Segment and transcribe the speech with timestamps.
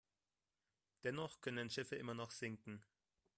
[1.03, 2.81] Dennoch können Schiffe immer noch sinken.